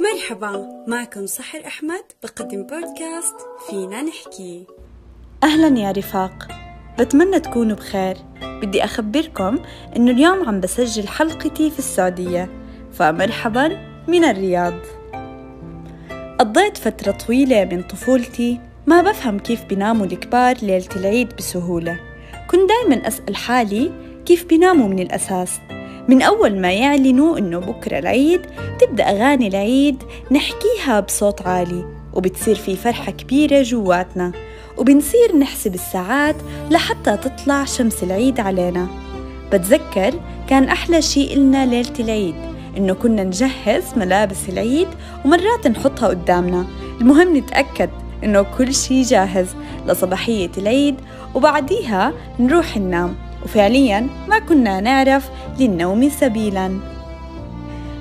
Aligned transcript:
مرحبا 0.00 0.84
معكم 0.86 1.26
سحر 1.26 1.66
أحمد 1.66 2.04
بقدم 2.22 2.62
بودكاست 2.62 3.34
فينا 3.70 4.02
نحكي. 4.02 4.66
أهلا 5.42 5.80
يا 5.80 5.92
رفاق. 5.92 6.48
بتمنى 6.98 7.40
تكونوا 7.40 7.76
بخير. 7.76 8.16
بدي 8.42 8.84
أخبركم 8.84 9.58
إنه 9.96 10.10
اليوم 10.10 10.48
عم 10.48 10.60
بسجل 10.60 11.08
حلقتي 11.08 11.70
في 11.70 11.78
السعودية 11.78 12.50
فمرحبا 12.92 13.68
من 14.08 14.24
الرياض. 14.24 14.74
قضيت 16.38 16.76
فترة 16.76 17.12
طويلة 17.12 17.64
من 17.64 17.82
طفولتي 17.82 18.60
ما 18.86 19.02
بفهم 19.02 19.38
كيف 19.38 19.64
بيناموا 19.64 20.06
الكبار 20.06 20.56
ليلة 20.62 20.96
العيد 20.96 21.36
بسهولة. 21.36 22.00
كنت 22.50 22.68
دايما 22.68 23.08
أسأل 23.08 23.36
حالي 23.36 23.92
كيف 24.26 24.44
بيناموا 24.44 24.88
من 24.88 24.98
الأساس. 24.98 25.60
من 26.08 26.22
أول 26.22 26.60
ما 26.60 26.72
يعلنوا 26.72 27.38
إنه 27.38 27.58
بكرة 27.58 27.98
العيد 27.98 28.40
تبدأ 28.80 29.04
أغاني 29.04 29.48
العيد 29.48 30.02
نحكيها 30.30 31.00
بصوت 31.00 31.42
عالي 31.42 31.84
وبتصير 32.14 32.54
في 32.54 32.76
فرحة 32.76 33.12
كبيرة 33.12 33.62
جواتنا 33.62 34.32
وبنصير 34.76 35.36
نحسب 35.36 35.74
الساعات 35.74 36.36
لحتى 36.70 37.16
تطلع 37.16 37.64
شمس 37.64 38.02
العيد 38.02 38.40
علينا. 38.40 38.86
بتذكر 39.52 40.14
كان 40.48 40.64
أحلى 40.64 41.02
شيء 41.02 41.36
إلنا 41.36 41.66
ليلة 41.66 41.94
العيد 42.00 42.34
إنه 42.76 42.94
كنا 42.94 43.24
نجهز 43.24 43.84
ملابس 43.96 44.48
العيد 44.48 44.88
ومرات 45.24 45.66
نحطها 45.66 46.08
قدامنا. 46.08 46.66
المهم 47.00 47.36
نتأكد 47.36 47.90
إنه 48.24 48.46
كل 48.58 48.74
شيء 48.74 49.02
جاهز 49.02 49.46
لصباحية 49.86 50.50
العيد 50.58 50.94
وبعديها 51.34 52.12
نروح 52.38 52.76
ننام. 52.76 53.27
وفعليا 53.44 54.08
ما 54.28 54.38
كنا 54.38 54.80
نعرف 54.80 55.30
للنوم 55.58 56.08
سبيلا. 56.08 56.78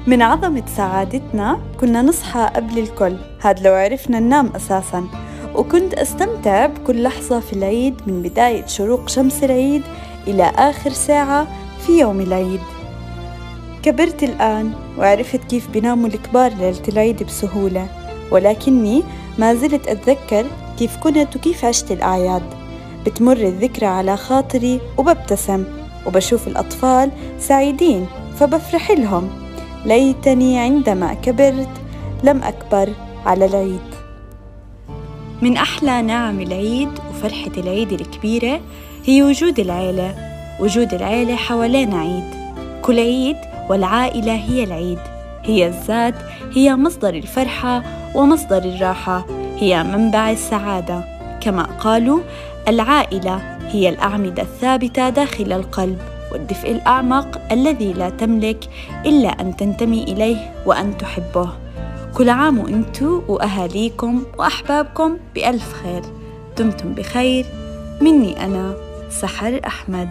من 0.07 0.21
عظمة 0.21 0.63
سعادتنا 0.77 1.59
كنا 1.79 2.01
نصحى 2.01 2.49
قبل 2.55 2.79
الكل. 2.79 3.15
هاد 3.41 3.67
لو 3.67 3.73
عرفنا 3.73 4.19
ننام 4.19 4.51
أساسا. 4.55 5.07
وكنت 5.55 5.93
أستمتع 5.93 6.65
بكل 6.65 7.03
لحظة 7.03 7.39
في 7.39 7.53
العيد 7.53 7.95
من 8.07 8.21
بداية 8.21 8.65
شروق 8.65 9.09
شمس 9.09 9.43
العيد 9.43 9.81
إلى 10.27 10.43
آخر 10.43 10.89
ساعة 10.89 11.47
في 11.85 11.99
يوم 11.99 12.21
العيد. 12.21 12.59
كبرت 13.83 14.23
الآن 14.23 14.73
وعرفت 14.97 15.43
كيف 15.43 15.69
بيناموا 15.69 16.07
الكبار 16.07 16.53
ليلة 16.53 16.81
العيد 16.87 17.23
بسهولة. 17.23 17.87
ولكني 18.31 19.03
ما 19.37 19.53
زلت 19.53 19.87
أتذكر 19.87 20.45
كيف 20.79 20.97
كنت 20.97 21.35
وكيف 21.35 21.65
عشت 21.65 21.91
الأعياد. 21.91 22.43
بتمر 23.07 23.37
الذكرى 23.37 23.85
على 23.85 24.17
خاطري 24.17 24.81
وببتسم 24.97 25.63
وبشوف 26.05 26.47
الأطفال 26.47 27.11
سعيدين 27.39 28.05
فبفرح 28.39 28.91
لهم. 28.91 29.29
ليتني 29.85 30.59
عندما 30.59 31.13
كبرت 31.13 31.69
لم 32.23 32.43
أكبر 32.43 32.89
على 33.25 33.45
العيد. 33.45 33.87
من 35.41 35.57
أحلى 35.57 36.01
نعم 36.01 36.41
العيد 36.41 36.89
وفرحة 37.09 37.51
العيد 37.57 37.91
الكبيرة 37.91 38.59
هي 39.05 39.23
وجود 39.23 39.59
العيلة 39.59 40.15
وجود 40.59 40.93
العيلة 40.93 41.35
حوالينا 41.35 41.99
عيد. 41.99 42.35
كل 42.81 42.99
عيد 42.99 43.37
والعائلة 43.69 44.33
هي 44.35 44.63
العيد 44.63 44.99
هي 45.43 45.67
الذات 45.67 46.15
هي 46.53 46.75
مصدر 46.75 47.13
الفرحة 47.13 47.83
ومصدر 48.15 48.57
الراحة 48.57 49.25
هي 49.57 49.83
منبع 49.83 50.31
السعادة. 50.31 51.17
كما 51.41 51.63
قالوا 51.63 52.19
العائلة 52.67 53.57
هي 53.67 53.89
الأعمدة 53.89 54.43
الثابتة 54.43 55.09
داخل 55.09 55.53
القلب 55.53 55.97
والدفء 56.31 56.71
الأعمق 56.71 57.41
الذي 57.51 57.93
لا 57.93 58.09
تملك 58.09 58.69
إلا 59.05 59.29
أن 59.29 59.55
تنتمي 59.55 60.03
إليه 60.03 60.53
وأن 60.65 60.97
تحبه. 60.97 61.49
كل 62.17 62.29
عام 62.29 62.59
وأنتم 62.59 63.21
وأهاليكم 63.27 64.23
وأحبابكم 64.37 65.17
بألف 65.35 65.73
خير. 65.83 66.01
دمتم 66.57 66.93
بخير. 66.93 67.45
مني 68.01 68.45
أنا 68.45 68.75
سحر 69.09 69.61
أحمد. 69.67 70.09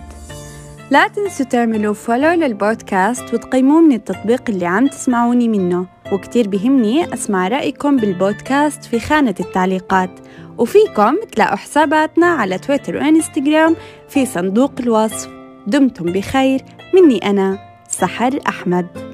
لا 0.90 1.08
تنسوا 1.08 1.46
تعملوا 1.46 1.94
فولو 1.94 2.30
للبودكاست 2.30 3.34
وتقيموه 3.34 3.80
من 3.80 3.92
التطبيق 3.92 4.42
اللي 4.48 4.66
عم 4.66 4.86
تسمعوني 4.86 5.48
منه 5.48 5.86
وكتير 6.12 6.48
بهمني 6.48 7.14
أسمع 7.14 7.48
رأيكم 7.48 7.96
بالبودكاست 7.96 8.84
في 8.84 9.00
خانة 9.00 9.34
التعليقات. 9.40 10.10
وفيكم 10.58 11.16
تلاقوا 11.32 11.56
حساباتنا 11.56 12.26
على 12.26 12.58
تويتر 12.58 12.96
وإنستغرام 12.96 13.76
في 14.08 14.26
صندوق 14.26 14.72
الوصف. 14.80 15.28
دمتم 15.66 16.12
بخير. 16.12 16.60
مني 16.94 17.30
أنا 17.30 17.58
سحر 17.88 18.40
أحمد. 18.48 19.05